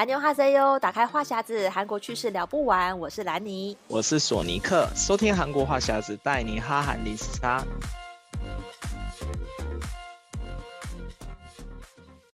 [0.00, 2.98] 兰尼哈塞哟，打开话匣子，韩国趣事聊不完。
[2.98, 7.62] 我是兰尼，我是索尼克，收听韩国话匣子，带你哈韩零时差。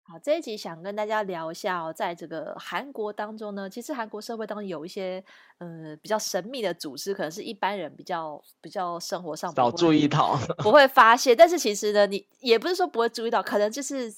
[0.02, 5.24] 好，这一集想跟大家聊一下哦，在这个韩国当中呢，其实韩国社会当中有一些
[5.60, 11.38] 呃比较神秘的组织，可能是一般人比较比较生活上少注意到，不会发现。
[11.38, 14.12] 但是其实呢，你也不是说不会注意到，可能就是。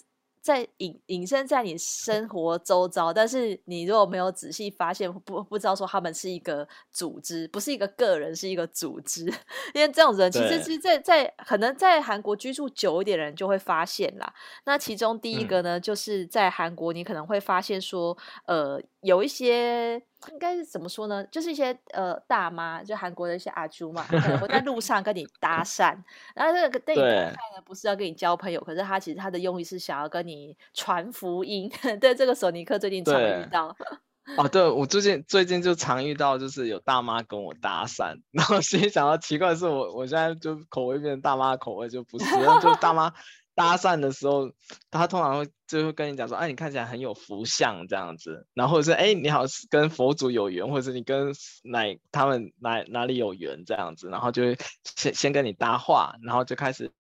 [0.44, 9.24] 在隐隐身在你生活周遭，但是你如果没有仔细发现，不不知道说他们是一个组织，不是一个个人，是一个组织。
[9.74, 14.34] 因为这种人其实是在在可能在韩国居住久一点的人就会发现啦。
[14.66, 20.02] 那其中第一个呢，嗯、就是在韩国你可能会发现说，呃，有一些。
[20.32, 21.22] 应该是怎么说呢？
[21.26, 24.06] 就是一些呃大妈，就韩国的一些阿朱嘛，
[24.40, 25.94] 会在路上跟你搭 讪，
[26.34, 31.70] 然后这个对你搭讪呢，不是要跟你交朋友，可是他其实他的用意是想要跟你传福音。
[32.00, 33.76] 对，这个索尼克最近常遇到。
[34.38, 42.26] 哦，对，我最近最近就常遇到，就是有大妈跟我搭讪，然后心里想到奇怪的是我，我我现在就口味变成大妈口味就不是，
[42.62, 43.12] 就大妈。
[43.56, 44.52] 搭讪的时候，
[44.90, 51.32] 他通常会就会跟你讲说，哎，你看起来很有福相这样子，然后或者是哎，你好跟佛祖有缘，或者是你跟
[51.64, 54.58] 哪他们哪哪里有缘这样子，然后就会
[54.96, 56.92] 先先跟你搭话，然后就开始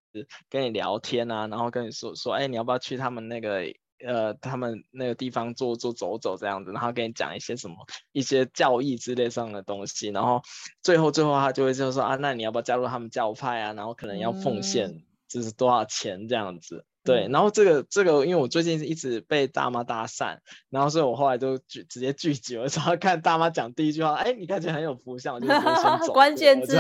[0.49, 3.63] 跟你聊天啊，然后跟你说说，哎，你要不要去他们那个
[4.05, 7.75] 呃他们那个地方坐坐走走这样子，然后跟你讲一些什么
[8.11, 10.41] 一些教义之类上的东西，然后
[10.83, 13.73] 最后最后他就会就说啊，那你要不要加入他们教派啊？
[13.73, 14.89] 然后可能要奉献。
[14.89, 20.37] 嗯就是多少钱这样子，对，然后这个这个，因为我最近一直被大妈搭讪，
[20.69, 22.67] 然后所以我后来就拒直接拒绝了。
[22.77, 26.13] 然后看大妈讲第一句话，哎，你看起来很有福相，我就直接先走。
[26.13, 26.73] 关键字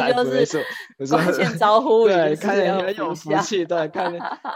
[0.99, 4.13] 就是关键招呼，对，看起来很有福气，对，看，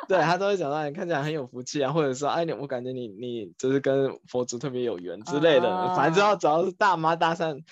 [0.07, 7.63] 对他都会讲到你看起来很有福气啊，或者说，哎，你我感觉你你就是跟佛祖特别有缘之类的，啊、反正只要只要是大妈搭讪。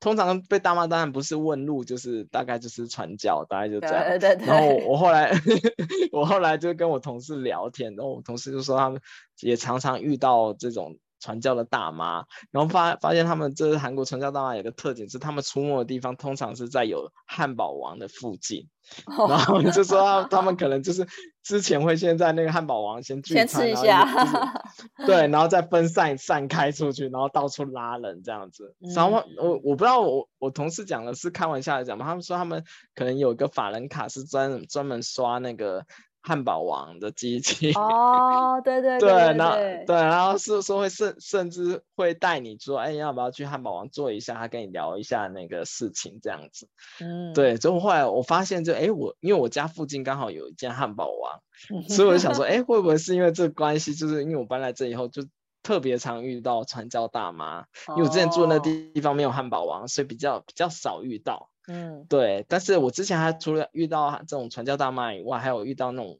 [0.00, 4.04] 通常被大妈当然不是问路，就是大概就是传教，大概就这样。
[4.08, 4.46] 对对对。
[4.46, 5.30] 然后我，我后来
[6.12, 9.00] 我后来就跟我同事聊天，然后我同事就说他们
[9.40, 18.68] 也常常遇到这种传教的大妈，然后发发现他们这是韩国传教大妈有个特点是他们出没的地方通常是在有汉堡王的附近。
[19.04, 19.30] Oh.
[19.30, 21.06] 然后就说他他们可能就是
[21.42, 24.08] 之前会先在那个汉堡王先聚餐，先吃一下，
[25.04, 28.74] 对，然后再分散散开出去，然后到处拉人这样子。
[28.94, 32.64] 然后我我不知道我我同事讲的是开玩笑来讲嘛，他们说他们
[32.94, 35.84] 可能有一个法人卡是专专门刷那个。
[36.20, 44.34] 汉堡王的机器 哦，对对对，对，然后对，然后是说会甚甚至会带你说，哎，要不要去汉堡王坐一下？
[44.34, 46.68] 他跟你聊一下那个事情，这样子。
[47.00, 47.56] 嗯，对。
[47.56, 51.40] 之后后来我发现就，就哎，我因为我家附近刚好有一间汉堡王，
[51.88, 53.94] 所以我就想说， 哎，会不会是因为这个关系？
[53.94, 55.24] 就是因为我搬来这以后，就
[55.62, 61.50] 特别常遇到传教大妈，因为我之前住的那地方没有汉堡王，所以比较比较少遇到。
[61.70, 66.18] 嗯，对，但是我之前还除了遇到这种传教大妈以外，还有遇到那种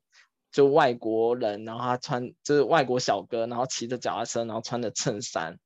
[0.53, 5.59] 就外国人，然后他穿就是外国小哥，然后骑着脚踏车，然后穿着衬衫，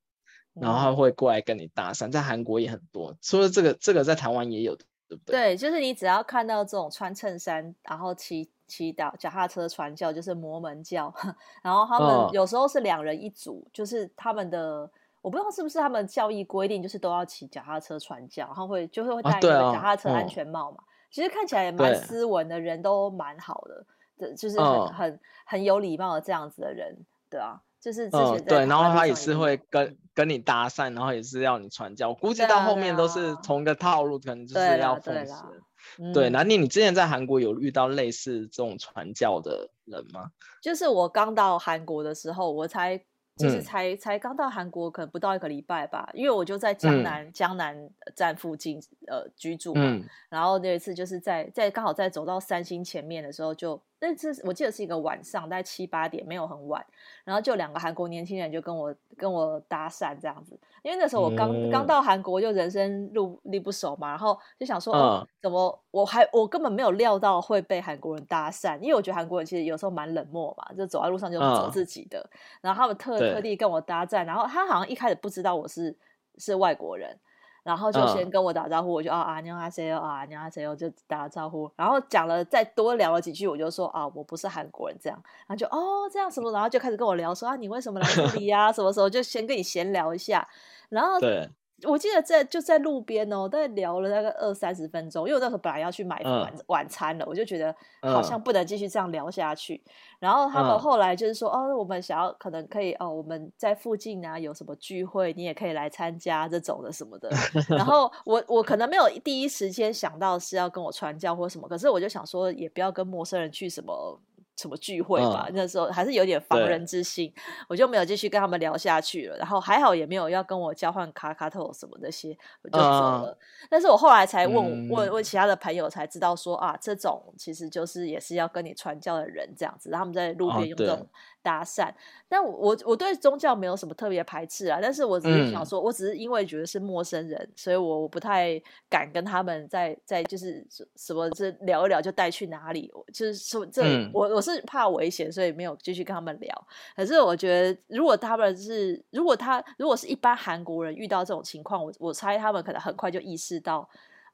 [0.55, 5.33] 然后他会过来跟你搭讪，在韩国也很多，除了这个这个在台湾也有，对不对？
[5.33, 11.13] 对，就是你只要看到这种穿衬衫，然后骑骑脚脚踏车传教，就是摩门教，
[11.61, 14.89] 然后他们有时候是两人一组，哦、就是他们的。
[15.23, 20.79] 我不知道是不是他们教义规定，就是都要骑脚踏车传教，然后会就会会戴一个脚踏车安全帽嘛。
[21.13, 23.87] 其实看起来也蛮斯文的，人都蛮好的，
[24.19, 36.13] 对，就是很、哦、很很有礼貌的这样子的人，对啊，就是之前、嗯、对，然后他也是会跟跟你搭讪，然后也是要你传教，我估计到后面都是同一个套路，可能就是要奉献。
[36.13, 40.33] 对，那你你之前在韩国有遇到类似这种传教的人吗？
[40.61, 43.05] 就是我刚到韩国的时候，我才。
[43.43, 56.85] 就是才才刚到韩国，可能不到一个礼拜吧，因为我就在江南、嗯、江南站附近呃居住嘛，嗯、然后那一次就是在在刚好在走到三星前面的时候就，就那次我记得是一个晚上，大概七八点，没有很晚。
[57.23, 72.19] 然后就两个韩国年轻人就跟我跟我搭讪这样子，因为那时候我刚、嗯、刚到韩国，就人生路地不熟嘛，然后就想说，嗯、哦，怎么我还我根本没有料到会被韩国人搭讪，因为我觉得韩国人其实有时候蛮冷漠嘛，就走在路上就走自己的。
[72.19, 75.97] 嗯、然后他们特特地跟我搭讪，然后他好像一开始不知道我是
[76.39, 77.17] 是外国人。
[77.63, 81.71] 然后就先跟我打招呼，uh, 我就啊啊，你好啊，谁哦啊，你好谁哦，就打个招呼。
[81.77, 85.23] 然后讲了再多聊了几句，我就说啊，我不是韩国人这样。
[85.47, 88.73] 然后就哦这样什么，然后就开始跟我聊说啊，你为什么来这里呀？
[88.73, 90.47] 什么时候就先跟你闲聊一下。
[90.89, 91.49] 然后对。
[91.85, 99.83] 我记得在就在路边哦，大概聊了大概二三十分钟，因为我那时候本来要去买晚晚餐了，嗯、我就觉得好像不能继续这样聊下去。
[99.87, 99.91] 嗯、
[100.21, 107.31] 然后他们后来就是说，哦，我们想要可能可以哦，我们在附近啊有什么聚会，你也可以来参加这种的什么的。
[107.71, 114.21] 然后我我可能没有第一时间想到是要跟我传教或什么，可是我就想说，也不要跟陌生人去什么。
[114.63, 117.33] 什么聚会吧，嗯、那时候还是有点防人之心，
[117.69, 119.37] 我就没有继续跟他们聊下去了。
[119.37, 123.37] 然后还好也没有要跟我交换卡卡特什么那些，我就走了。
[123.37, 123.37] 嗯、
[123.69, 131.05] 但是我后来才问、嗯、问问其他的朋友才知道说啊，这种其实就是也是要跟你传教的人这样子，他们在路边用这种
[131.43, 131.91] 搭讪。
[131.91, 131.95] 哦、
[132.29, 138.59] 但我我对宗教没有什么特别排斥啊，但是我只是想说，嗯、我只是因为觉得是陌生人，所以我我不太
[138.89, 140.67] 敢跟他们在在就是
[140.97, 144.63] 什么这聊一聊就带去哪里，就是说这、嗯、我我是。
[144.65, 146.67] 怕危险，所以没有继续跟他们聊。
[146.95, 153.87] 可是我觉得，如果他们是，如果他如果是一般韩国人遇到这种情况，我我猜他们可能很快就意识到，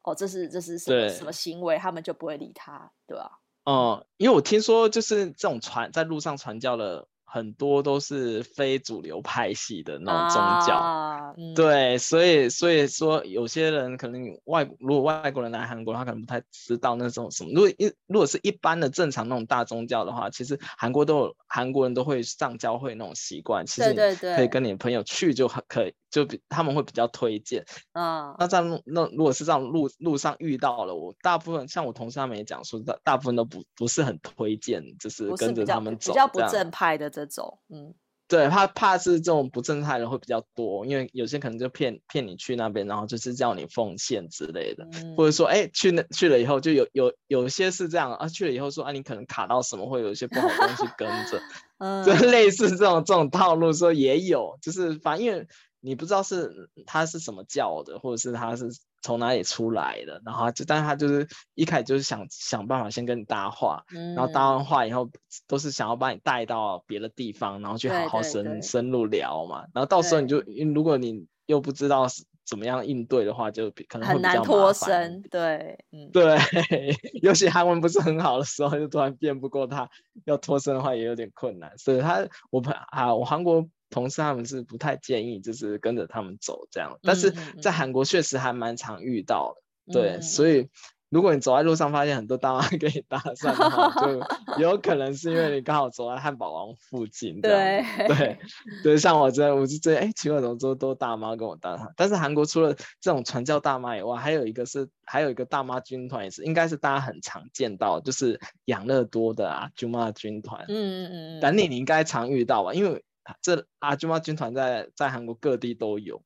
[0.02, 3.40] 哦，这是这是什么什么行为，他们就不会理他，对吧？
[3.68, 7.06] 嗯，因为我听说就是这种传在路上传教的。
[7.30, 17.50] 很多都是非主流派系的那种宗教，啊嗯、对，所以所以说有些人可能外如果外国人来韩国，他可能不太知道那种什么。
[17.52, 23.98] 如果一如果是一般的正常那种大宗教的话，其实韩国都有韩国人都会上教会那种习惯，其实你
[24.34, 25.92] 可以跟你朋友去就很可以。
[26.10, 36.68] 就比他们会比较推荐，嗯，那在那如果是这样路路上遇到了，我大部分像我同事他们也讲说，大大部分都不不是很推荐，就是跟着他们走，比较不正。
[36.70, 37.94] 派的这种，嗯，
[38.28, 51.40] 对，怕怕是这种不正派的会比较多，因为有些可能就骗骗你去那边，然后就是叫你奉献之类的，嗯、或者说哎去那去了以后就有有有些是这样啊，去了以后说啊你可能卡到什么，会有一些不好的东西跟着，
[51.78, 52.12] 嗯，就。
[52.28, 55.46] 类似这种这种套路说也有，就是反正因为。
[55.80, 58.66] 你不知道是他是什么叫的，或者是他是
[59.00, 65.08] 从哪里出来的，然后就，但是他就是一开始就是想想办法先跟你搭话，嗯、然后搭完话以后
[65.46, 70.64] 都是想要把你带到别的地方，然后去好好深深入聊嘛，然后到时候你就对。
[70.64, 76.36] 如果你又不知道是怎么样应对的话，就可能会比较麻烦，很难脱身，对，嗯，对，
[77.22, 79.88] 尤其韩文不是很好的时候，就突然变不过他，
[80.24, 82.60] 要脱身的话也有点困难，所以他我
[82.90, 83.64] 啊我韩国。
[83.90, 87.32] 同事他们是不太建议，就是跟着他们走这样，但是
[87.62, 89.54] 在韩国确实还蛮常遇到
[89.90, 90.68] 对，所以
[91.08, 94.20] 如果你走在路上发现很多大妈跟你搭讪的话，就
[94.60, 98.38] 有可能是因为你刚好走在汉堡王附近，对对
[98.82, 101.90] 对，像我这样，我就觉得哎，奇怪，怎么都都大妈跟我搭讪？
[101.96, 113.02] 但是韩国除了这种传教大妈以外，还有一个是还有一个大妈军团，也是应该是大家很常见到，就是养乐多的啊，舅妈军团，嗯嗯嗯，等你你应该常遇到吧，因为。
[113.40, 116.22] 这阿舅妈军团在在韩国各地都有。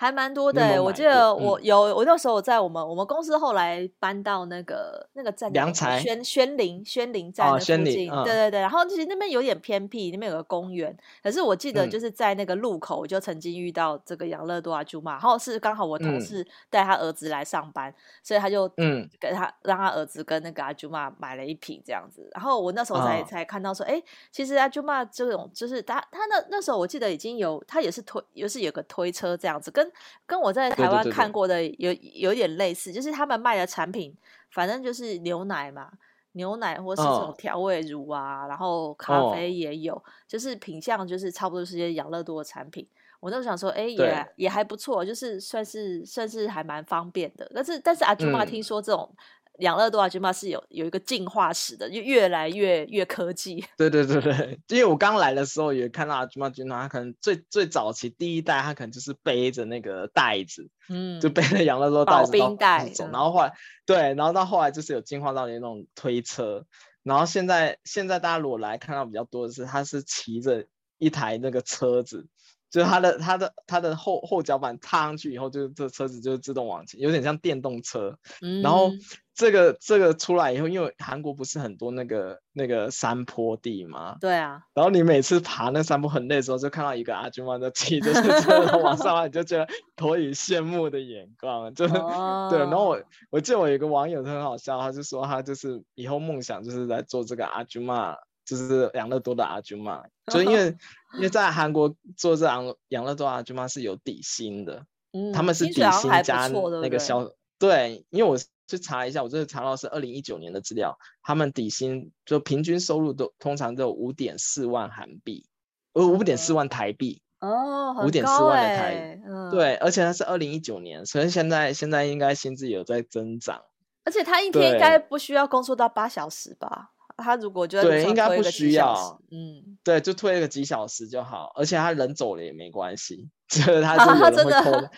[0.00, 8.60] 还蛮多的，我记得我有，嗯、我那时候在我们我们公司后来搬到那个那个站，良才宣宣林宣林站的附近，哦嗯、对对对。
[8.60, 10.96] 然后其实那边有点偏僻，那边有个公园。
[11.20, 22.30] 可是我记得就是在那个路口，我就曾经遇到这个养乐多阿舅妈，然后是刚好我同事带他儿子来上班，嗯、所以他就嗯给他让他儿子跟那个阿舅妈买了一瓶这样子。
[22.34, 24.00] 然后我那时候才、哦、才看到说，哎，
[24.30, 29.87] 其实阿舅妈这种就是他他那那时候我记得已经有他也是推，也是有个推车这样子跟。
[30.26, 34.14] 跟我在台湾看过的有有点类似，就是他们卖的产品，
[34.50, 35.90] 反正就是牛奶嘛，
[36.32, 42.86] 牛奶或是这种调味乳啊，然后咖啡也有，就是品相就是差不多是些养乐多的产品。
[43.20, 47.50] 我那时候想说，哎，也也还不错，就是算是算是还蛮方便的。
[47.52, 49.12] 但是但是阿舅妈听说这种。
[49.58, 53.64] 养乐多啊，起码是有有一个进化史的，就越来越越科技。
[53.76, 63.54] 对对对对，因为我刚来的时候也看到阿舅妈军团，他可能最最早期第一代，他可能就是背着那个袋子，嗯，就背着养乐多袋子，冰袋走，然后后来、嗯、
[63.86, 66.64] 对，然后到后来就是有进化到那种推车，
[67.02, 70.66] 然后现在现在大家如果来看到比较多的是，他是骑着
[70.98, 72.26] 一台那个车子。
[72.70, 78.18] 就是它的它的它的后后脚板踏上去以后，就这车子就自动往前，有点像电动车。
[78.40, 78.90] 嗯、然后
[79.34, 84.60] 这个这个出来以后，因为韩国不是很多那个那个山坡地嘛，对啊。
[84.74, 92.58] 然后你每次爬那山坡很累的时候，就看到一个阿军妈在骑着车 往上来，你就觉得投以羡慕的眼光，就、哦、对。
[92.58, 98.16] 然后我我记得我有一个网友他很好笑，他就说他就是以后梦想就是在做这个阿军妈。
[98.48, 100.02] 就是养乐多的阿舅妈，
[100.32, 100.74] 就因为
[101.16, 115.44] 因为在韩国做这养养乐多阿舅妈是有底薪的，嗯，他们是底薪加那个销，对，因为我去查一下，我这查到是二零一九年的资料，他们底薪就平均收入都通常都有五点四万韩币，
[115.92, 123.60] 呃，五点四万台币，哦，五点四万的台，嗯，对，而且它是二零一九年，所以现在现在应该薪资有在增长，
[124.04, 124.50] 而且他一。
[124.50, 126.92] 天应该不需要工作到八小时吧？
[127.18, 134.90] 他如果觉得对，应该不需要，嗯，对，就推一个几小时就好，而且他人走了也没关系， 就是 他就有人会偷的，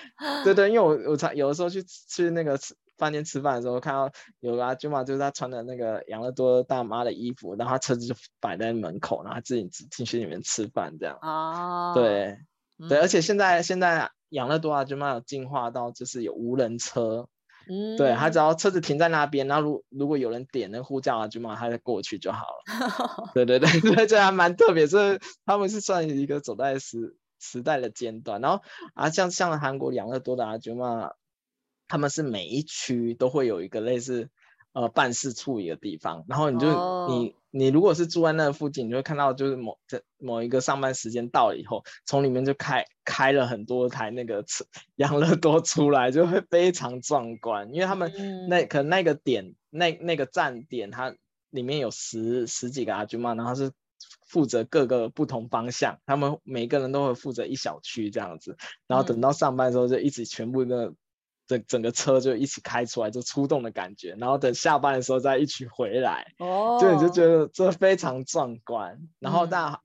[0.45, 4.11] 对对，因为我 我常有的时候去去那个吃饭店吃饭的时候，看到
[4.41, 12.37] 有个阿舅妈，就是他穿的那个养乐多大妈的衣服，然后他车子就摆在门口，然后自己进去里面吃饭这样，哦，对、
[12.79, 17.27] 嗯、对，而且现在现在养乐多阿舅妈有进化到就是有无人车。
[17.71, 23.31] 嗯，对，他只要车子停在那边，然后如如果有人点那呼叫啊，就马上他就过去就好了。
[23.33, 28.41] 对对对， 对，这还蛮特别，这他们是算一个走在时时代的尖端。
[28.41, 28.63] 然后
[28.95, 31.13] 啊，像像韩国两个多的阿舅妈，
[31.87, 34.31] 他们是每一区都会有一个类似。
[34.73, 37.11] 呃，办事处一个地方，然后你就、oh.
[37.11, 48.13] 你你如果是住在那附近，你就会看到就是某这某一个上班时间到了以后，从里面就开开了很多台那个车 养乐多出来，就会非常壮观，因为他们
[48.49, 48.67] 那、mm.
[48.69, 51.17] 可能那个点那那个站点，它
[51.51, 53.73] 里面有十十几个阿军嘛，然后是
[54.25, 60.95] 负责各个不同方向，他们每个人都会负责一小区这样子，然后等到上班的时候就一直全部的。
[61.51, 69.01] 整整个车就一起开出来，就出动的感觉，然后等下班的时候再一起回来，哦，就你就觉得这非常壮观。
[69.19, 69.83] 然后大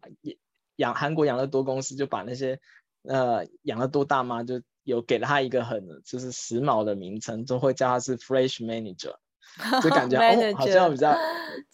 [0.75, 2.60] 养韩国养乐多公司就把那些
[3.03, 9.15] 呃养乐多大妈就有给了他一个很就是时髦的名称，就会叫他是 Fresh Manager，
[9.81, 11.17] 就感觉哦好像比较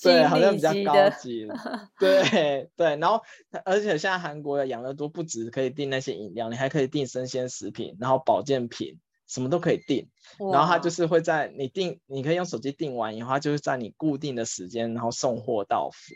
[0.02, 1.50] 对，好像比较高级，
[2.00, 2.96] 对对。
[2.96, 3.22] 然后
[3.66, 8.98] 而且现在韩国的养乐多不止可以订那些饮料，你还可以订生鲜食品，然后保健品。
[9.32, 10.10] 什么都可以订，
[10.52, 16.14] 然后他就是会在你订，你可以用手机订完以后，他就是在你固定的时间，然后送货到府，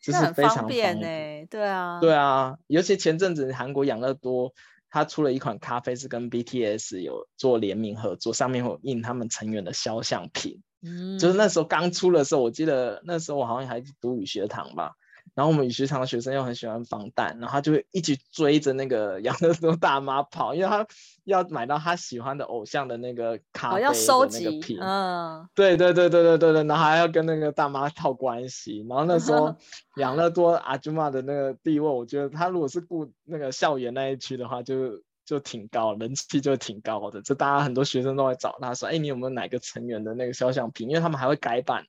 [0.00, 1.46] 就是非常方便呢。
[1.50, 4.54] 对啊，对啊，尤其前阵子韩国养乐多，
[4.88, 10.62] 他出了一款咖啡是跟 BTS 有做联名合作，上面有印他们成员的肖像品。
[10.80, 14.92] 嗯，就是那时候刚出的时候，我记得那时候我好像还读语学堂吧。
[15.38, 20.84] 然后我们语学堂的学生又很喜欢防弹，然后他就会一直追着那个养乐多大妈跑，因为他
[21.22, 23.86] 要买到他喜欢的偶像的那个咖啡的那个瓶。
[23.86, 24.78] 哦，要收集。
[24.80, 28.84] 嗯，对对对对对对对，然后还要跟那个大妈套关系。
[28.88, 29.54] 然后那时候
[29.94, 37.22] 养乐多阿舅妈的那个地位，我觉得他如果是顾那个校园那一区的话就，就就挺高，人气就挺高的。
[37.22, 41.84] 这大家很多学生都会找他说：“哎，你有没有哪个成员的那个肖像品？”因为他们还会改版。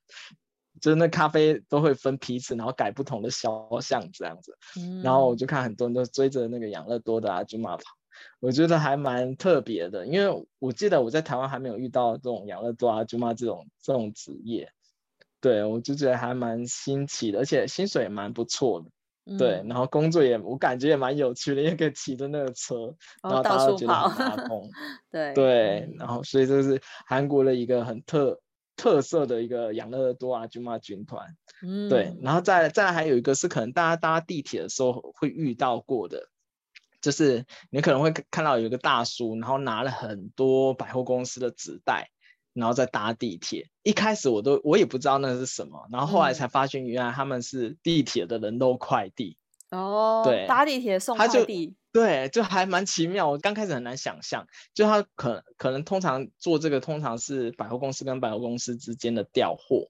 [0.81, 7.83] 就是那咖啡都会分批次，然后改不同的肖像这样子，嗯，然后我就看很多人都追着那个养乐多的阿舅妈跑，
[8.39, 14.71] 我觉得还蛮特别的，因为我记得我在台湾还没有遇到这种养乐多阿舅妈这种这种职业，
[15.41, 18.89] 对，我就觉得还蛮新奇的，而且薪水也蛮不错的，
[19.25, 23.93] 嗯，对，然后工作也我感觉也蛮有趣的，因为可以骑着那个车，然后大家都觉得
[25.33, 28.39] 对，然后所以这是韩国的一个很特。
[28.79, 36.29] 特色的一个养乐多阿舅妈军团，嗯，对，然后再再来还有一个是可能大家搭地铁的时候会遇到过的，
[37.01, 42.09] 就是你可能会看到有一个大叔，然后拿了很多百货公司的纸袋，
[42.53, 43.69] 然后再搭地铁。
[43.83, 49.35] 一开始我都我也不知道那是什么，然后后来才发现原来他们是地铁的人肉快递。
[49.71, 51.75] 哦，对，搭地铁送快递。
[51.91, 53.29] 对，就还蛮奇妙。
[53.29, 59.89] 我刚开始很难想象，就他可可能通常做这个，通常是百货公司跟百货公司之间的调货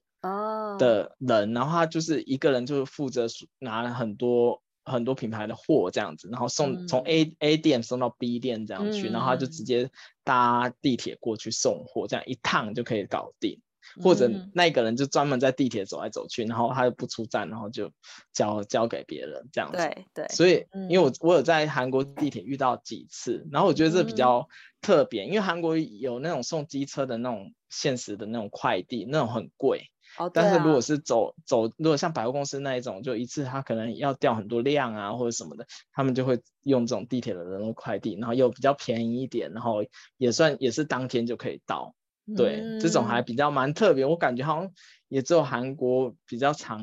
[0.78, 1.56] 的人，oh.
[1.56, 3.26] 然后他就是一个人，就是负责
[3.58, 9.90] 拿了很多很多品牌的货这样子，然后送从 A、嗯、A 店送到 B 店这样去，嗯、然后他就直接
[10.24, 13.60] 搭地铁过去送货，这样一趟就可以搞定。
[14.02, 17.90] 或者那个人就专门在地铁走来走去，嗯、然后他又不出站，然后就
[18.32, 19.76] 交交给别人这样子。
[19.78, 20.28] 对对。
[20.28, 24.48] 所以，因为我我有在韩国地铁遇到几次，然后我觉得这比较
[24.80, 39.84] 特别，嗯、因为韩国有那种送机车的那种现实的那种快递，那种很贵，哦啊、但是如果是走走，如果像百货公司那一种，就一次他可能要掉很多量啊或者什么的，他们就会用这种地铁的人肉快递，然后又比较便宜一点，然后
[40.16, 41.94] 也算也是当天就可以到。
[42.36, 44.72] 对，嗯、这种还比较蛮特别，我感觉好像
[45.08, 46.82] 也只有韩国比较常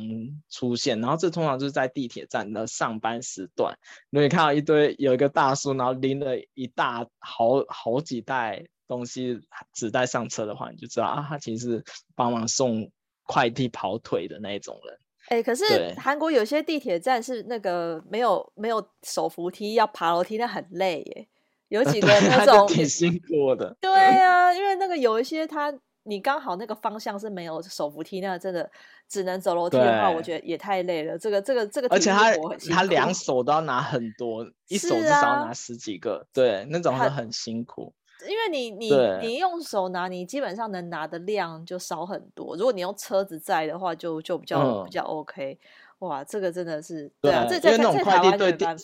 [0.50, 1.00] 出现。
[1.02, 3.78] 然后这通常就是在地铁站的上班时段，
[4.10, 9.40] 如果你看到一堆有一个大叔，然后拎了一大好好几袋东西
[9.74, 11.84] 纸袋上车的话，你就知道啊，他其实是
[12.16, 12.92] 帮忙送
[13.24, 14.98] 快递跑腿的那一种人。
[15.30, 21.28] 哎、欸，可是韩国有些地铁站是那个没有没有手扶梯，要爬楼梯，那很累耶。
[21.70, 28.70] 有几个那种挺辛苦的，对呀、啊，因为那个有一些他，你刚好那个方向是没有手扶梯，那个真的
[29.10, 31.18] 只能走楼梯的话，我觉得也太累了。
[31.18, 32.32] 这个这个这个，而且他
[32.72, 37.94] 他两手都要拿很多，一手至少要拿十几个，对，那种是很辛苦。
[38.28, 42.56] 因为你你你用手拿，你基本上能拿的量就少很多。
[42.56, 45.60] 如果你用车子载的话就，就就比较、嗯、比较 OK。
[46.00, 48.78] 哇，这个真的是对啊，这因为那种快递对店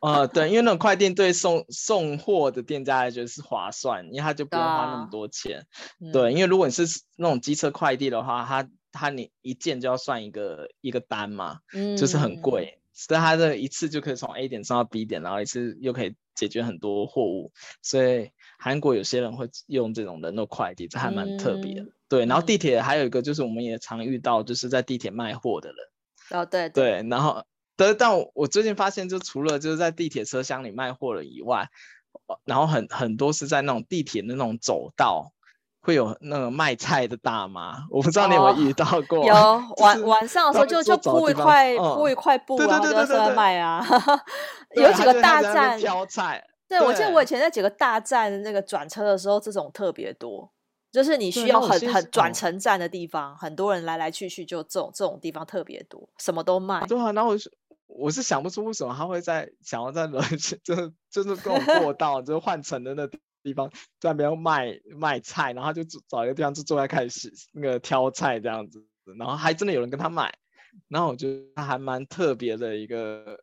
[0.00, 5.58] 呃，对，因为那种 快递对送送货的店家来说是划算，因为他就不用花那么多钱。
[5.58, 6.84] 啊、对，因为如果你是
[7.16, 12.78] 那种机车快递的话，他他你一件就要算一个一个单嘛，嗯，就是很贵。
[12.94, 17.50] 所以他这一次就可以从 A 点送到 B 点，然后一次又可以解决很多货物。
[17.80, 21.80] 所以韩国有些人会用这种人肉快递，这还蛮特别的。
[21.82, 25.78] 嗯、对，然后地铁还有一个就是我们也常遇到，就是在地铁卖货的人。
[26.32, 27.44] 哦，对对，对，然后，
[27.76, 31.68] 但但我最近发现，就除了就是在地铁车厢里卖货了以外，
[32.44, 35.32] 然后很很多是在那种地铁的那种走道，
[35.80, 39.20] 会有那个卖菜的大妈，我不知道你有没有遇到过？
[39.30, 43.84] 哦、有 晚晚上的时候就就铺一块铺一块布啊，就在卖 啊，
[44.76, 46.44] 有几个大站挑菜。
[46.68, 50.50] 对，我记得我以前在几个大站那个转车的时候，这种特别多。
[50.92, 56.86] 就是你需要很很转乘站的地方，很多人来来去去，就这种这种地方特别多，什么都卖。
[56.86, 57.50] 对啊，然后我是
[57.86, 60.22] 我是想不出为什么他会在想要在人
[60.62, 63.08] 就是就是跟我过道就是换乘的那
[63.42, 68.86] 地方在那边卖卖菜，然后就找一个地方就坐在开始那个挑菜这样子，
[69.18, 70.34] 然后还真的有人跟他买，
[70.88, 73.42] 然后我觉得他还蛮特别的一个。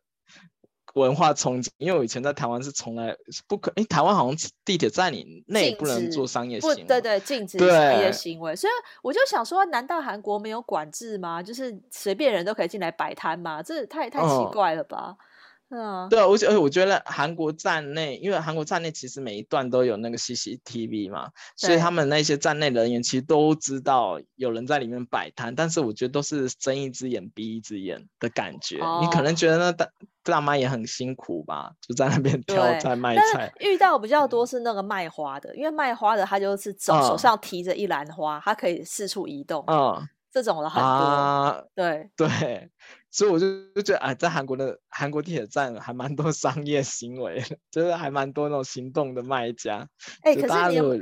[0.94, 3.16] 文化冲击，因为我以前在台湾是从来
[3.46, 8.56] 不可，哎，台湾好像地铁站里内不能做商业行为，对对，禁止商业行为。
[8.56, 8.72] 所以
[9.02, 11.42] 我就想说，难道韩国没有管制吗？
[11.42, 13.62] 就是随便人都可以进来摆摊吗？
[13.62, 15.16] 这太太奇怪了吧？
[15.18, 15.26] 嗯
[15.70, 28.80] 嗯，对啊，而且而且我觉得韩国站内，因为韩国站内其实每一段都有那个 CCTV 嘛，所以他们那些站内人员其实都知道有人在里面摆摊，但是我觉得都是睁一只眼闭一只眼的感觉。
[28.80, 29.88] 哦、你可能觉得那大
[30.24, 33.52] 大妈也很辛苦吧，就在那边 挑菜卖菜。
[33.60, 39.64] 遇到比较多是那个卖花的，因为卖花的他就是手、嗯、手上提着一篮花，他可以四处移动。
[39.68, 40.88] 嗯，这种的很多。
[40.88, 42.68] 啊、对对。
[43.10, 49.88] 所以我就就觉得啊，在韩国的韩国地铁站还蛮多 商业行为，就是还蛮多那种行动的卖家。
[50.22, 50.98] 哎、欸，可是你有，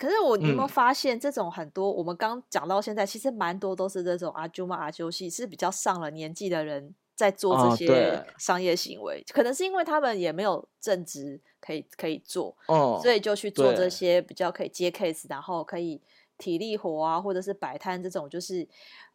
[0.00, 9.20] 可是我你有没有发现，这种很多、嗯、我们刚讲到现在，其实蛮多都是这种阿舅妈阿舅系，是比较上了年纪的人在做这些商业行为。
[9.20, 16.00] 哦、可能是因为他们也没有正职可以可以做，哦，所以就去做这些比较可以接 case，然后可以
[16.42, 18.68] 体力活啊，或者是摆摊这种，就是。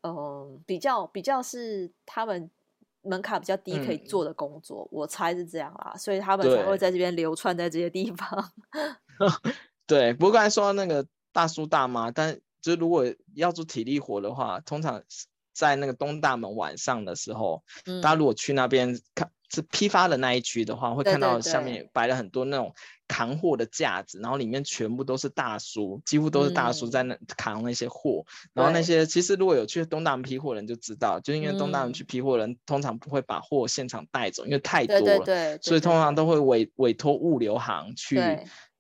[0.04, 2.50] 嗯，比较比较是他们
[3.02, 8.52] 门槛比较低可以做的工作，嗯、我猜是这样啦，所以他们才会在这边流窜在这些地方。
[9.88, 15.04] 对，不过刚才说到那个大叔大妈，但就如果要做体力活的话，通常
[15.52, 19.32] 在那个东大门晚上的时候，嗯、大家如果去那边看。
[19.50, 22.74] 是批发的那一区的话，会看到下面摆了很多那种
[23.08, 28.26] 扛货的架子，对对对，然后里面全部都是大叔，几乎都是大叔在那扛那些货。
[28.28, 38.22] 嗯、然后那些其实如果有去东大门批货的人就知道，就因为东大门去批货的人通常不会把货现场带走，因为太多了，所以通常都会委委托物流行去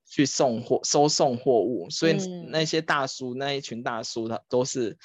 [0.05, 1.89] 去送货、收送货物。
[1.89, 2.17] 所以
[2.49, 4.97] 那些大叔、嗯、那一群大叔，他都是。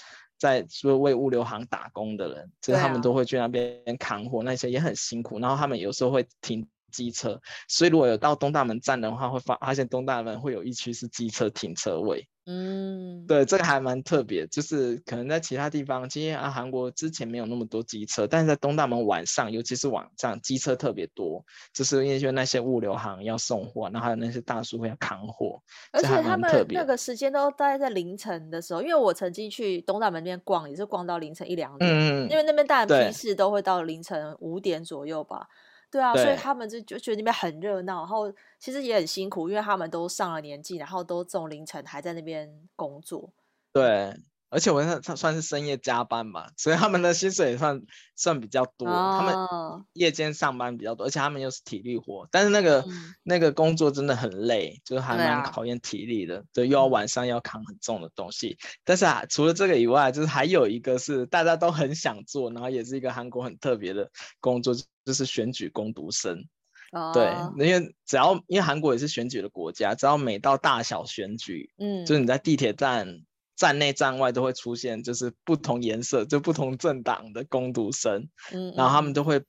[0.42, 5.38] 在说为物流行打工的人，就是他们都会去那边扛货，那些也很辛苦。
[5.38, 12.28] 然后他们有时候会停机车，所以如果有到东大门站的话，会发发现东大门会有一区是机车停车位。
[12.44, 35.46] 嗯，对，这个还蛮特别，就是可能在其他地方，其实啊，韩国之前没有那么多机车，但是在东大门晚上，尤其是晚上，机车特别多，就是因为就那些物流行要送货，然后还有那些大叔会要扛货，而且他们那个时间都大概在凌晨的时候，因为我曾经去东大门那边逛，也是逛到凌晨一两点，嗯，因为那边大人批示都会到凌晨五点左右吧。
[35.92, 43.31] 对啊，对，所以他们就就觉得那边很热闹，然后其实也很辛苦，因为他们都上了年纪，然后都这种凌晨还在那边工作。
[43.74, 44.16] 对，
[44.53, 47.81] 而且我算算是深夜加班吧，所以他们的薪水也算
[48.15, 48.87] 算比较多。
[48.87, 56.45] 哦、他们夜间上班比较多，而且他们又是体力活，但是那个、嗯、那个工作真的很累，就是还蛮考验体力的。
[56.53, 58.59] 对，又要晚上要扛很重的东西。
[58.61, 64.75] 嗯、但是啊，除了这个以外，就是还有一个是大家都很想做，然后也是一个韩国很特别的工作，
[65.07, 66.47] 就是选举工读生。
[66.91, 67.33] 哦、对，
[67.67, 73.23] 因为只要因为韩国也是选举的国家，只要每到大小选举，嗯，就是你在地铁站。
[73.62, 79.40] 站内站外都会出现，就是不同颜色，就不同政党的工读生，嗯，嗯，然后他们都会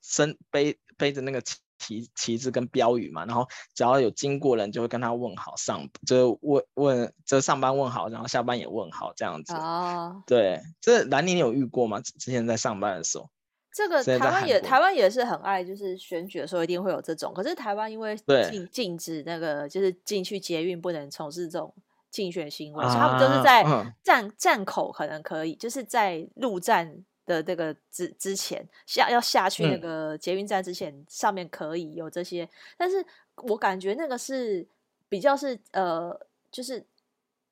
[0.00, 9.52] 身背背着那个旗旗帜跟标语嘛，然后只要有经过人就会跟他问好上，就问问就上班问好，然后下班也问好这样子。
[9.52, 12.00] 哦，对，这兰妮你有遇过吗？
[12.00, 13.28] 之前在上班的时候，
[13.74, 18.16] 这个台湾也台湾也是很爱，就是选举的时候一定会有这种，可是台湾因为
[18.50, 21.74] 禁禁止那个就是进去捷运不能从事这种。
[22.10, 23.62] 竞选行为，所以他们就是在
[24.02, 32.48] 站、啊、站口可能可以，就是在入站的这个之之前下要下去那个捷运站之前，嗯、上面可以有这些。
[32.76, 33.04] 但是
[33.44, 34.66] 我感觉那个是
[35.08, 36.84] 比较是呃，就是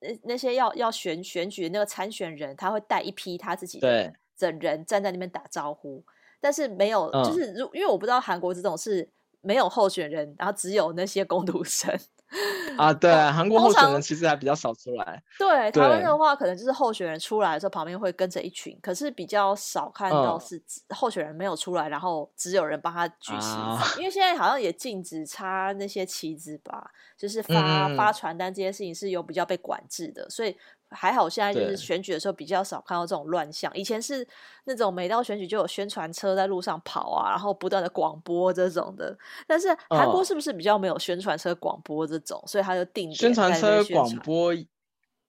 [0.01, 4.12] 那那些要要选选举的那个参选人，他会带一批他自己的
[4.61, 6.03] 人站在那边打招呼，
[6.40, 9.09] 但是没有，就是如因为我不知道韩国这种是
[9.40, 11.97] 没有候选人，然后只有那些工读生。
[12.77, 15.23] 啊，对，韩国候选人其实还比较少出来。
[15.38, 23.47] 对，台湾的话，可能就是候选人出来的时候，旁边会跟着一群，可是比较少看到是候选人没有出来，然后只有人帮他举旗子。
[23.47, 30.57] 啊、因为现在好像也禁止插那些旗子吧，就是发、嗯、发传单这些事情是有比较被管制的，所以。
[30.90, 33.70] 还好，现在就是选举的时候比较少看到这种乱象。
[33.74, 34.27] 以前是
[34.64, 39.16] 那种每到选举就有宣传车在路上跑啊，然后不断的广播这种的。
[39.46, 42.38] 但是韩国是不是比较没有宣传车广播这种？
[42.38, 44.55] 哦、所以他就定宣传车广播，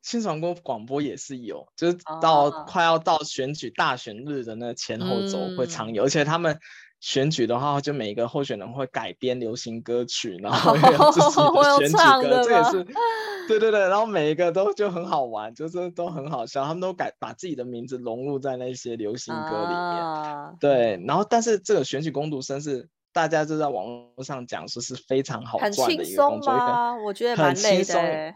[0.02, 6.60] 宣传过广播也是有，就是到快要到选举大选日的那前后周会常有，嗯、而且他们。
[7.00, 11.96] 选举的话，就每一个候选人会改编流行歌曲，然后有自己的 选举
[12.28, 12.84] 歌，这也是，
[13.48, 26.54] 对对对，然后每一个都就很好玩，就是都很好笑，他们都改把自己的名字融入在那些流行歌里面，啊、对，然后但是这个选举工读生是大家就在网络上讲说是非常好赚的一个工作，
[27.06, 27.96] 我觉得很轻松，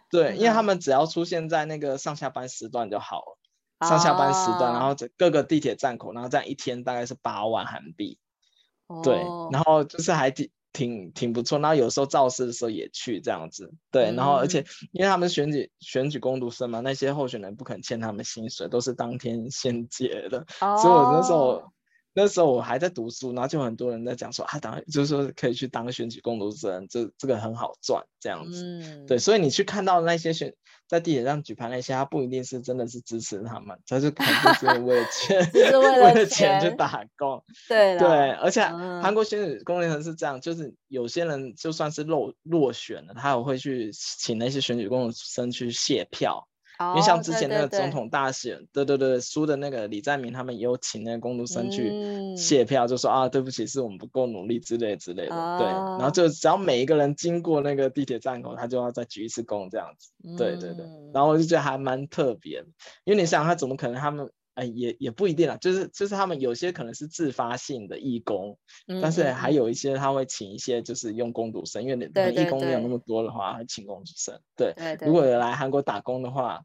[0.09, 3.37] 对，嗯、因为他们只要出现在那个上下班时段就好了，
[3.79, 8.17] 啊、上下班时段，然后各个地铁站口，然后这样一天大概是八万韩币。
[9.01, 21.72] 对，然后就是还挺挺挺不错，然后有时候造势的时候也去这样子，对，然后而且因为他们选举选举工读生嘛，那些候选人不肯欠他们薪水，都是当天先结的，哦、所以我那时候。
[22.13, 28.63] 那时候我还在读书，然后就很多人在讲说啊，当就是说可以去当选举工读生，这这个很好赚这样子。
[28.63, 30.53] 嗯，对，所以你去看到那些选
[30.87, 37.43] 在地铁上举牌那些，他不一定是真的是支持他们，他是肯定是为了钱， 是为了钱去打工。
[37.67, 46.47] 对对，而且韩国选举工读生是这样，就是有些人就算是落落选了，他也会去请那些选举工读生去卸票。
[46.79, 51.91] 因为像之前那个总统大选，哦、对，对对对，输的那个李在明他们也有请那个工读生去
[52.35, 55.35] 谢票，嗯、就说啊，对不起，是我们不够努力之类之类的。
[55.35, 60.11] 哦、对，然后就只要每一个人经过那个地铁站口，他就要再鞠一次躬这样子。
[60.23, 62.63] 嗯、对对对，然后我就觉得还蛮特别，
[63.03, 72.03] 因为你想他怎么可能他们哎也也不一定啊，就是就是他们有些可能是自发性的义工，嗯、但是还有一些他会请一些就是用工读生，因为你
[72.41, 74.39] 义工没有那么多的话，会请工读生。
[74.55, 76.63] 对，对对对，如果有来韩国打工的话。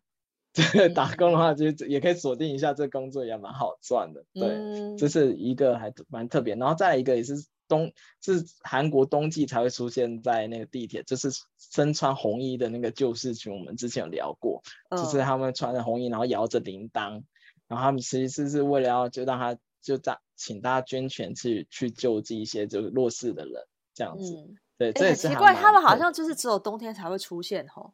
[0.73, 4.25] 对，打工的话就也可以锁定一下，这工作也蛮好赚的。
[4.33, 6.57] 对，嗯、这是一个还蛮特别。
[6.57, 7.35] 然后再来一个也是
[7.69, 11.29] 冬，是韩国冬季才会出现在那个地铁，就是
[11.73, 13.55] 身穿红衣的那个救世军。
[13.55, 17.23] 我们之前有聊过，哦、就是他们穿着红衣，然后摇着铃铛，
[17.69, 23.63] 然后他们其实是为了要就让他就大请大家捐钱去去救济一些就是弱势的人
[23.95, 24.35] 这样子。
[24.35, 27.93] 嗯、对，这也是奇怪，他们好像就是只有冬天才会出现吼。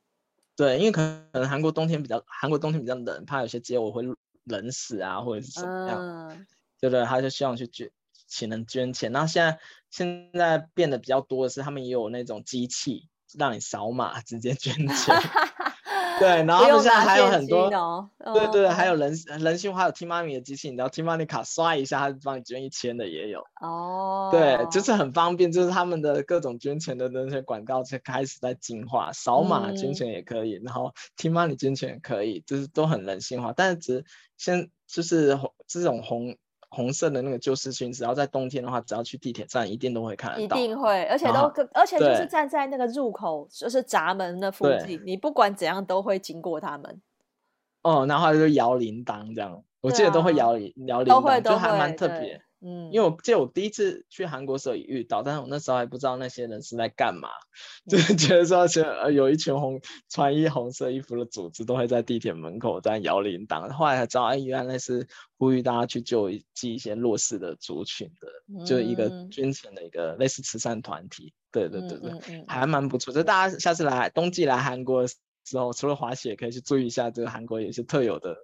[0.57, 1.01] 对，因为可
[1.33, 4.05] 能韩国冬天比较，韩国冬天比较冷，怕有些街我会
[4.45, 6.47] 冷死啊，或者是什么样，嗯、
[6.79, 7.05] 对不对？
[7.05, 7.91] 他就希望去捐，
[8.29, 9.11] 请人捐钱。
[9.11, 9.59] 然后现在
[9.91, 15.17] 现在变得比较多的是，他们也有那种机器让你扫码直接捐钱。
[16.21, 23.41] 对，然后他们现在还有很多，哦、对对，还有人人性化，还有 T 妈咪的机器，你知道 T 妈咪卡刷一下，他就帮你捐一千的也有。
[23.61, 24.29] 哦。
[24.33, 33.53] 对，就是很方便，就是他们的各种捐钱的那些广告就开始在进化，扫码捐钱也可以，嗯、然后 T 妈咪捐钱也可以，就是都很人性化。
[33.57, 34.05] 但是只
[34.37, 36.37] 现就是这种红。
[36.75, 40.57] 红色的那个救世军，只要在冬天的话，只要去地铁站，一定都会看得到。
[40.57, 47.01] 一定会，而且都，而且就是站在那个入口，就是闸门那附近，你不管怎样都会经过他们。
[47.83, 52.41] 哦，然后就摇铃铛这样，我记得都会摇摇铃铛，就还蛮特别。
[52.67, 57.29] 嗯，因为我记得我第一次去韩国时候也遇到，但是我那时候还不知道那些人是在干嘛，
[57.85, 71.35] 嗯、就是觉得说，呃，有一群红穿一红色衣服的组织都会在地铁门口在摇铃铛，后来才知道，哎，原来是呼吁大家去救济一些弱势的族群的，嗯、就一个捐钱的一个类似慈善团体。
[71.53, 73.13] 对对对对，还蛮不错。
[73.13, 78.37] 就大家下次来冬季来韩国的时候，除了滑雪，可以去注意一下这个韩国有些特有的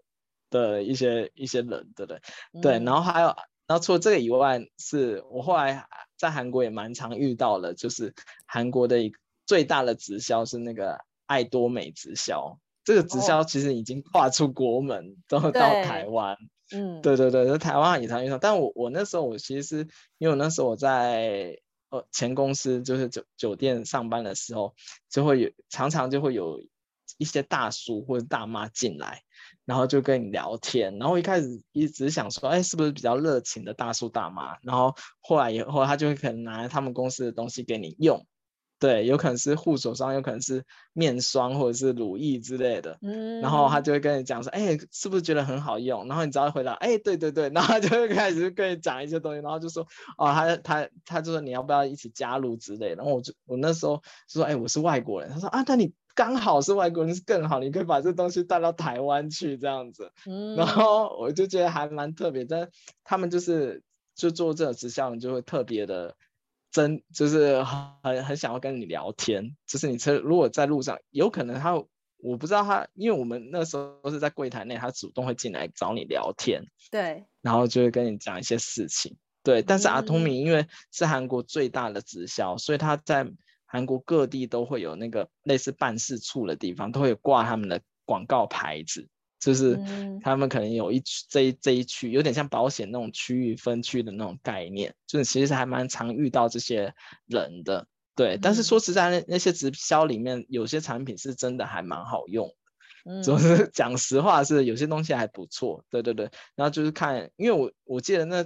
[0.51, 2.21] 的一些一些人，对不对？
[2.53, 3.35] 嗯、对，然后还有。
[3.71, 8.13] 然后除了这个以外，是我后来在韩国也蛮常遇到的，就是
[8.45, 9.13] 韩国的一
[9.47, 12.59] 最大的直销是那个爱多美直销。
[12.83, 16.37] 这个直销其实已经跨出国门，都、哦、到台湾。
[16.73, 18.39] 嗯，对对对，在台湾也常遇到。
[18.39, 19.77] 但我我那时候我其实是
[20.19, 21.57] 因为我那时候我在
[21.91, 24.75] 呃前公司就是酒酒店上班的时候，
[25.09, 26.61] 就会有常常就会有
[27.19, 29.23] 一些大叔或者大妈进来。
[29.71, 34.57] 然后就跟你聊天，然后一开始一直想说，哎，是不是比较热情的大叔大妈？
[34.63, 38.27] 然后后来以后，他就会可能拿他们公司的东西给你用，
[38.81, 42.99] 对，有可能是护手霜，有可能是面霜或者是乳液之类的。
[43.01, 43.41] 嗯。
[43.41, 46.09] 然后他就会跟你讲说，哎，是不是觉得很好用？
[46.09, 49.87] 然后你只要回答，哎，对对对，然后他就会开始跟你讲一些东西，然后就说，
[50.19, 52.97] 哦，他他他就说你要不要一起加入之类的。
[52.97, 55.31] 然后我就我那时候就说，哎，我是外国人。
[55.31, 55.95] 他说啊，那你。
[56.21, 62.69] 刚好是外国人是更好，你可以把这东西带到台湾去这样子，嗯，然后我就觉得还蛮特别，但
[63.05, 63.83] 他们就是
[64.15, 66.15] 就做这种直销，就会特别的
[66.71, 71.73] 真，就是很很想要跟你聊天，就是你车如果在路上，有可能他
[72.19, 83.27] 我不知道他，因为我们那时候是在柜台内，他主动会进来找你聊天，对，然后就会跟你讲一些事情，对，但是阿通明因为是韩国最大的直销，所以他在。
[83.73, 89.07] 韩国各地都会有那个类似办事处的地方，都会有挂他们的广告牌子，
[89.39, 89.79] 就是
[90.25, 96.93] 他们可能有一区这一这一区，有点像保险那种区域分区的那种概念，就是其实还蛮常遇到这些
[97.27, 98.37] 人的，对。
[98.43, 102.53] 但是说实在，那那些直销里面有些产品是真的还蛮好用，
[103.05, 106.29] 嗯，就是讲实话是有些东西还不错，对对对。
[106.57, 108.45] 然后就是看，因为我我记得那。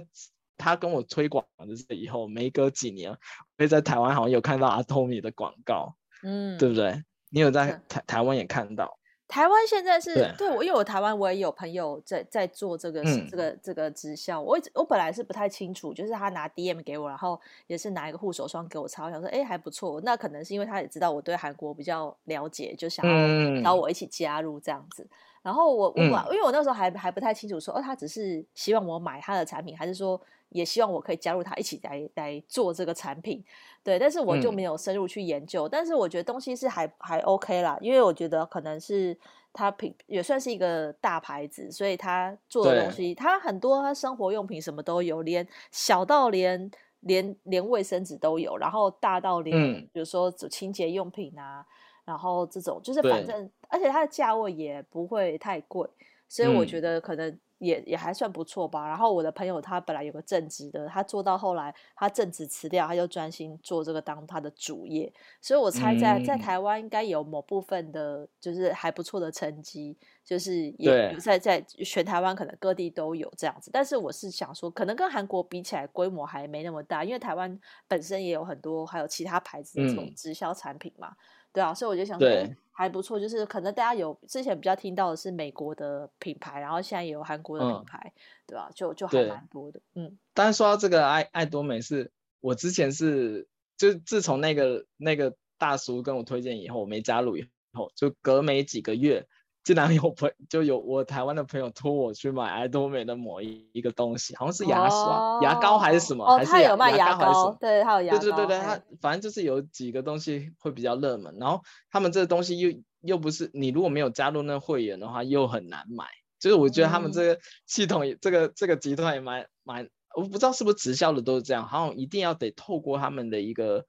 [0.57, 3.17] 他跟我推广的这以后，没隔几年，
[3.57, 7.03] 会在台湾好像有看到阿托米的广告，嗯，对不对？
[7.29, 8.97] 你有在台台湾也看到？
[9.27, 25.03] 台湾现在是对，我，因为我台湾我也有朋友在在做这个、嗯、这个这个直销，我我本来是不太清楚，就是他拿 DM 给我，然后也是拿一个护手霜给我擦，我想说哎还不错，那可能是因为他也知道我对韩国比较了解，就想要找我一起加入这样子。
[25.03, 25.09] 嗯
[25.45, 33.43] 然后我我、嗯、因为我那时候还还不太清楚说，说哦，他只是希望我买他的产品，还是说也希望我可以加入他一起来来做这个产品？
[33.83, 35.67] 对，但是我就没有深入去研究。
[35.67, 39.17] 嗯、但是我觉得东西是还还 OK 啦，因为我觉得可能是
[39.53, 51.65] 他品也算是一个大牌子，所以他做的东西，他很多他生活用品什么都有，连小到连连连卫生纸都有，然后大到连、嗯、比如说清洁用品啊。
[52.05, 55.89] 然后这种就是反正，而且它的价位也不会太贵，
[56.27, 58.87] 所以我觉得可能也、嗯、也还算不错吧。
[58.87, 65.11] 然后我的朋友他本来有个正职的，他做到后来他正职辞掉，他就专心做这个当他的主业。
[65.41, 73.69] 所以我猜在、嗯、在台湾应该有某部分的，就是还不错的成绩，就是也在在全台湾可能各地都有这样子。
[73.73, 81.09] 但是我是想说，可能跟韩国比起来规模还没那么大，因为台湾本身也有很多还有其他牌子的这种直销产品嘛。
[81.09, 81.17] 嗯
[81.55, 82.27] 对啊，所以我就想说
[82.73, 88.69] 还不错，就是可能大家有之前比较听到的是美国的品牌，然后现在也有韩国的品牌，嗯、对吧、啊？
[88.75, 90.17] 就就还蛮多的，嗯。
[90.33, 99.25] 但是说到这个爱爱多美是，是我之前是就自从那个那个大叔跟我推荐以后，我没加入以后，就隔没几个月。
[99.65, 106.23] 竟然有朋 就有我台湾的朋友托我去买爱多美的某一一个东西，好像是牙刷、哦、牙膏还是什么？
[106.23, 108.19] 哦，还是牙有卖牙膏，对，他有牙膏。
[108.19, 116.05] 对对对对，他反正就是有几个东西会比较热门，然后他们这个东西又又不是你如果没有加入那会员的话又很难买，
[116.39, 123.85] 就是我觉得他们这个系统、嗯、这个这个集团也蛮蛮，我不知道是不是直销的都是这样，好像一定要得透过他们的一个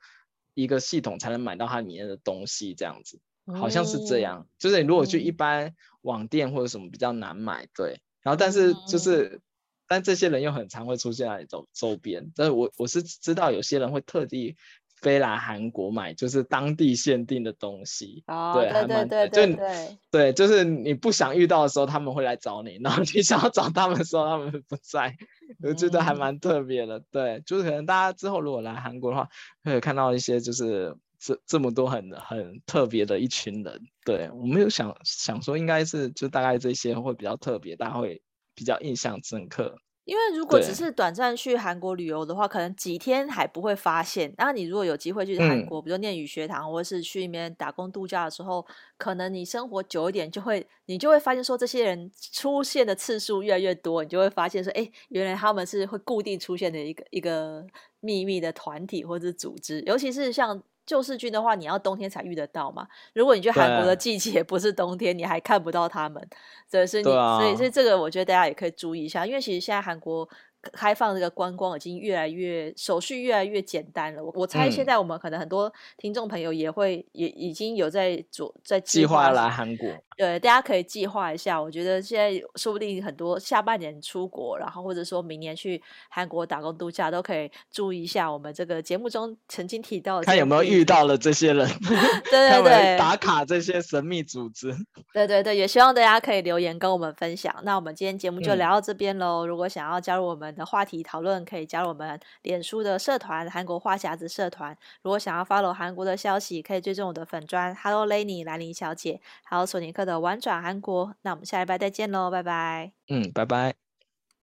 [0.54, 3.20] 一个系统才能买到它里面的东西这样子。
[3.54, 8.00] 好像是这样，嗯、就是你如果去一般网店或者什么比较难买，对。
[8.22, 9.40] 然后但是就是，嗯、
[9.86, 12.32] 但这些人又很常会出现在周周边。
[12.34, 14.56] 但是我我是知道有些人会特地
[15.00, 18.24] 飞来韩国买，就是当地限定的东西。
[18.26, 25.16] 哦，对，对对对对对，对，就是你不想遇到的时候，他们会来找你；然后你 想要找他们的时候，他们不在。
[25.62, 27.00] 我觉得还蛮特别的。
[27.12, 29.28] 对，就是可能大家之后如果来韩国的话，
[29.62, 30.96] 会有看到一些就是。
[31.26, 33.80] 这这么多很很特别的一群人。
[34.04, 38.22] 对，我没有想想说，应该是就大概这些会比较特别，大家会
[38.54, 39.76] 比较印象深刻。
[40.04, 44.32] 因为如果只是短暂去韩国旅游的话，可能几天还不会发现。
[44.38, 48.64] 然后你如果有机会去韩国，嗯、比如念语学堂，或者是去那边打工度假的时候，
[48.96, 57.66] 可能你生活久一点，就会你就会发现说，这些人出现的次数越来越多，你就会发现说，哎，原来他们是会固定出现的一个一个
[57.98, 60.62] 秘密的团体或者是组织，尤其是像。
[60.86, 62.86] 救世军的话，你要冬天才遇得到嘛？
[63.12, 66.26] 如果你去韩国的季节不是冬天，你还看不到他们。
[66.70, 70.26] 所以是你，啊、所以所以这个我觉得大家也可以注意一下，因为其实现在韩国。
[70.72, 74.24] 开放这个观光已经越来越手续越来越简单了。
[74.24, 79.88] 我我猜现在我们可能很多听众朋友也会、嗯、也已经有在做在计划来韩国。
[80.16, 81.60] 对，大家可以计划一下。
[81.60, 91.68] 我觉得现在说不定很多下半年出国，然后或者说明年去韩国打工度假，都可以注意一下我们这个节目中曾经提到的，看有没有遇到了这些人。
[92.30, 94.74] 对对对，打卡这些神秘组织。
[95.12, 97.54] 对对对，也希望大家可以留言跟我们分享。
[97.62, 99.44] 那我们今天节目就聊到这边喽。
[99.44, 104.74] 嗯、如果想要加入我们的话题讨论，可以加入我们脸书的社团“韩国话匣子社团”。
[105.02, 111.14] 如果想要 follow 韩国的消息，可以追踪我的粉砖 “Hello Lenny 兰妮小姐”，还有索尼克的玩转韩国。
[111.22, 112.92] 那我们下礼拜再见喽，拜拜。
[113.08, 113.85] 嗯，拜拜。